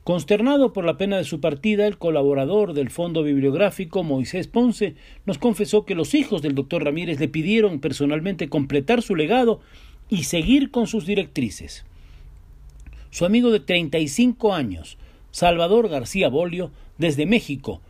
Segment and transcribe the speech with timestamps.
[0.02, 5.38] Consternado por la pena de su partida, el colaborador del fondo bibliográfico, Moisés Ponce, nos
[5.38, 9.60] confesó que los hijos del doctor Ramírez le pidieron personalmente completar su legado
[10.08, 11.84] y seguir con sus directrices.
[13.10, 14.98] Su amigo de 35 años,
[15.30, 17.80] Salvador García Bolio, desde México,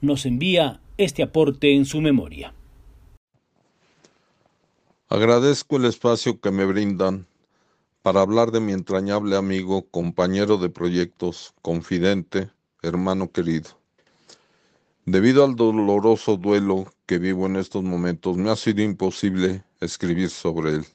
[0.00, 2.52] nos envía este aporte en su memoria.
[5.08, 7.26] Agradezco el espacio que me brindan
[8.02, 12.50] para hablar de mi entrañable amigo, compañero de proyectos, confidente,
[12.82, 13.70] hermano querido.
[15.06, 20.72] Debido al doloroso duelo que vivo en estos momentos, me ha sido imposible escribir sobre
[20.72, 20.86] él.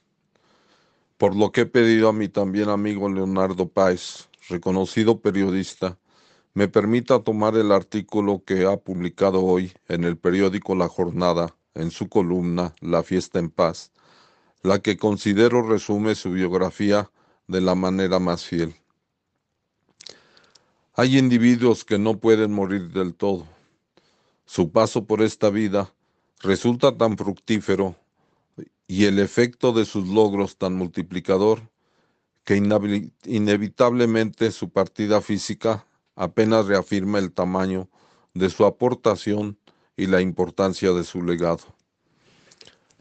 [1.18, 5.98] Por lo que he pedido a mi también amigo Leonardo Páez, reconocido periodista,
[6.54, 11.90] me permita tomar el artículo que ha publicado hoy en el periódico La Jornada, en
[11.90, 13.92] su columna La Fiesta en Paz,
[14.62, 17.10] la que considero resume su biografía
[17.48, 18.76] de la manera más fiel.
[20.94, 23.48] Hay individuos que no pueden morir del todo.
[24.46, 25.92] Su paso por esta vida
[26.42, 27.96] resulta tan fructífero
[28.88, 31.62] y el efecto de sus logros tan multiplicador
[32.44, 32.62] que
[33.26, 37.90] inevitablemente su partida física apenas reafirma el tamaño
[38.34, 39.58] de su aportación
[39.96, 41.64] y la importancia de su legado.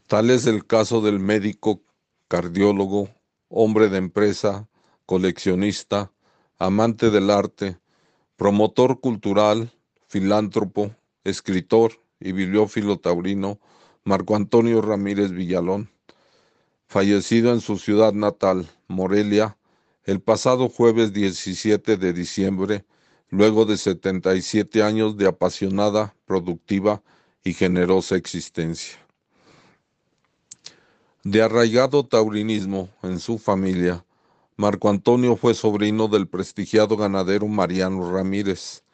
[0.07, 1.83] Tal es el caso del médico,
[2.29, 3.09] cardiólogo,
[3.49, 4.69] hombre de empresa,
[5.07, 6.13] coleccionista,
[6.59, 7.79] amante del arte,
[8.37, 9.73] promotor cultural,
[10.07, 10.95] filántropo,
[11.25, 13.59] escritor y bibliófilo taurino,
[14.05, 15.91] Marco Antonio Ramírez Villalón,
[16.87, 19.57] fallecido en su ciudad natal, Morelia,
[20.05, 22.85] el pasado jueves 17 de diciembre
[23.33, 27.03] luego de 77 años de apasionada, productiva
[27.43, 28.99] y generosa existencia.
[31.25, 34.05] De arraigado taurinismo en su familia,
[34.57, 38.85] Marco Antonio fue sobrino del prestigiado ganadero Mariano Ramírez,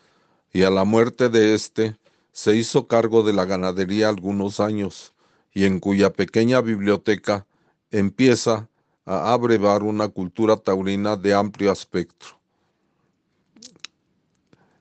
[0.52, 1.96] y a la muerte de éste
[2.30, 5.14] se hizo cargo de la ganadería algunos años,
[5.52, 7.44] y en cuya pequeña biblioteca
[7.90, 8.68] empieza
[9.04, 12.37] a abrevar una cultura taurina de amplio espectro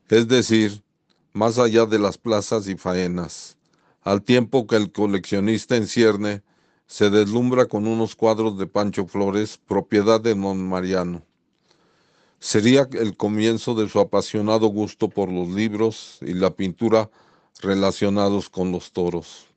[0.10, 0.84] es decir,
[1.34, 3.58] más allá de las plazas y faenas,
[4.02, 6.44] al tiempo que el coleccionista en cierne
[6.86, 11.24] se deslumbra con unos cuadros de Pancho Flores, propiedad de Don Mariano.
[12.40, 17.10] Sería el comienzo de su apasionado gusto por los libros y la pintura
[17.62, 19.48] relacionados con los toros.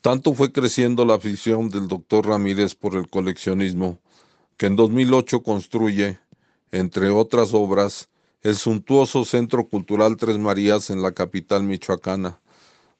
[0.00, 4.00] Tanto fue creciendo la afición del doctor Ramírez por el coleccionismo,
[4.56, 6.18] que en 2008 construye,
[6.72, 8.08] entre otras obras,
[8.46, 12.38] el suntuoso Centro Cultural Tres Marías en la capital michoacana,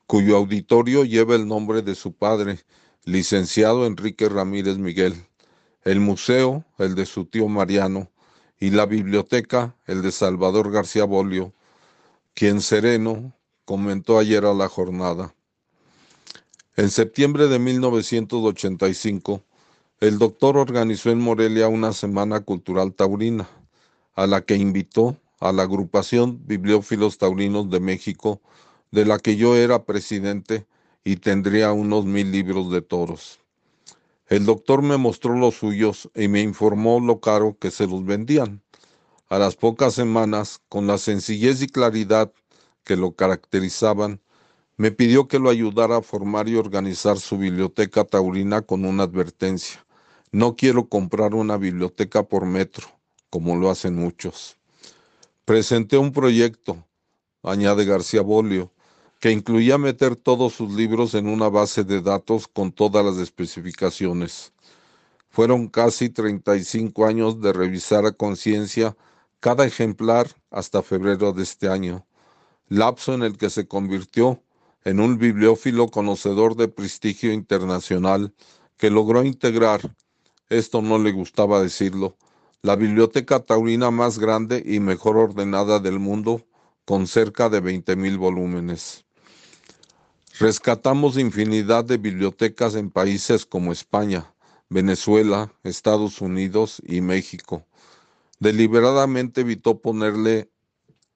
[0.08, 2.64] cuyo auditorio lleva el nombre de su padre,
[3.04, 5.14] licenciado Enrique Ramírez Miguel,
[5.84, 8.10] el museo, el de su tío Mariano,
[8.58, 11.52] y la biblioteca, el de Salvador García Bolio,
[12.34, 13.32] quien sereno
[13.64, 15.32] comentó ayer a la jornada.
[16.75, 19.44] En septiembre de 1985,
[20.00, 23.48] el doctor organizó en Morelia una semana cultural taurina,
[24.16, 28.41] a la que invitó a la agrupación Bibliófilos Taurinos de México,
[28.91, 30.67] de la que yo era presidente
[31.05, 33.41] y tendría unos mil libros de toros.
[34.29, 38.62] El doctor me mostró los suyos y me informó lo caro que se los vendían.
[39.29, 42.32] A las pocas semanas, con la sencillez y claridad
[42.82, 44.21] que lo caracterizaban,
[44.77, 49.85] me pidió que lo ayudara a formar y organizar su biblioteca taurina con una advertencia.
[50.32, 52.87] No quiero comprar una biblioteca por metro,
[53.31, 54.59] como lo hacen muchos.
[55.46, 56.84] Presenté un proyecto,
[57.44, 58.72] añade García Bolio,
[59.20, 64.52] que incluía meter todos sus libros en una base de datos con todas las especificaciones.
[65.28, 68.96] Fueron casi 35 años de revisar a conciencia
[69.38, 72.04] cada ejemplar hasta febrero de este año,
[72.69, 74.43] lapso en el que se convirtió
[74.84, 78.34] en un bibliófilo conocedor de prestigio internacional
[78.76, 79.94] que logró integrar
[80.48, 82.16] esto no le gustaba decirlo,
[82.67, 86.43] la biblioteca taurina más grande y mejor ordenada del mundo,
[86.85, 89.05] con cerca de 20.000 volúmenes.
[90.41, 94.35] Rescatamos infinidad de bibliotecas en países como España,
[94.69, 97.65] Venezuela, Estados Unidos y México.
[98.41, 100.51] Deliberadamente evitó ponerle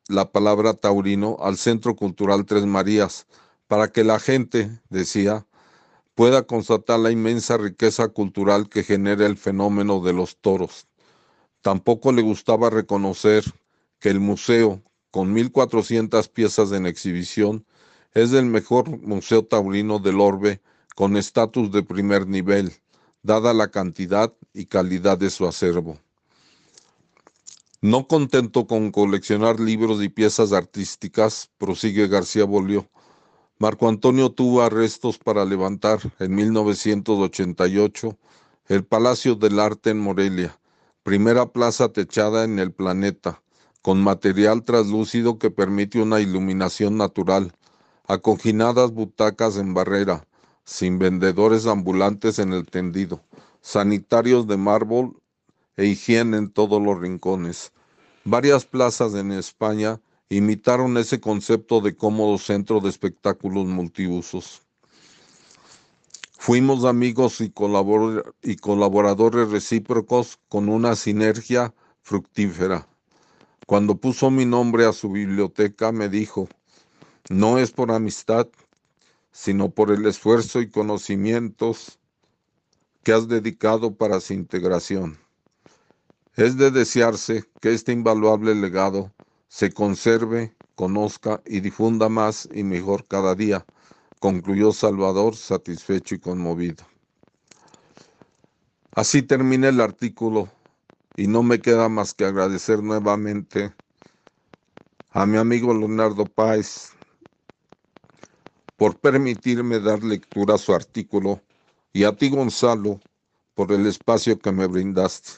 [0.07, 3.27] la palabra taurino al Centro Cultural Tres Marías,
[3.67, 5.49] para que la gente, decía,
[6.15, 10.87] pueda constatar la inmensa riqueza cultural que genera el fenómeno de los toros.
[11.63, 13.45] Tampoco le gustaba reconocer
[13.99, 17.67] que el museo, con 1.400 piezas en exhibición,
[18.13, 20.61] es el mejor museo taurino del orbe
[20.97, 22.73] con estatus de primer nivel,
[23.23, 25.99] dada la cantidad y calidad de su acervo.
[27.83, 32.89] No contento con coleccionar libros y piezas artísticas, prosigue García Bolio,
[33.59, 38.17] Marco Antonio tuvo arrestos para levantar en 1988
[38.69, 40.60] el Palacio del Arte en Morelia,
[41.03, 43.43] primera plaza techada en el planeta,
[43.83, 47.53] con material translúcido que permite una iluminación natural,
[48.07, 50.27] acoginadas butacas en barrera,
[50.65, 53.25] sin vendedores ambulantes en el tendido,
[53.63, 55.21] sanitarios de mármol
[55.77, 57.73] e higiene en todos los rincones.
[58.25, 64.63] Varias plazas en España imitaron ese concepto de cómodo centro de espectáculos multiusos.
[66.43, 67.53] Fuimos amigos y,
[68.43, 72.89] y colaboradores recíprocos con una sinergia fructífera.
[73.67, 76.49] Cuando puso mi nombre a su biblioteca me dijo,
[77.29, 78.49] no es por amistad,
[79.31, 81.99] sino por el esfuerzo y conocimientos
[83.03, 85.19] que has dedicado para su integración.
[86.37, 89.13] Es de desearse que este invaluable legado
[89.49, 93.67] se conserve, conozca y difunda más y mejor cada día,
[94.21, 96.85] concluyó Salvador satisfecho y conmovido.
[98.95, 100.49] Así termina el artículo
[101.17, 103.75] y no me queda más que agradecer nuevamente
[105.11, 106.93] a mi amigo Leonardo Páez
[108.77, 111.41] por permitirme dar lectura a su artículo
[111.93, 113.01] y a ti Gonzalo
[113.55, 115.31] por el espacio que me brindaste.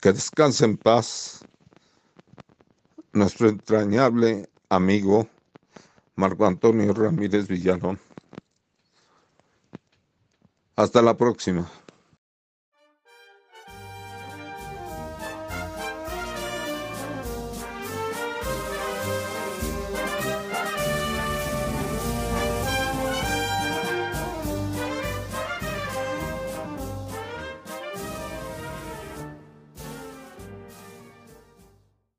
[0.00, 1.40] Que descanse en paz
[3.12, 5.28] nuestro entrañable amigo
[6.20, 7.98] Marco Antonio Ramírez Villalón.
[10.76, 11.66] Hasta la próxima.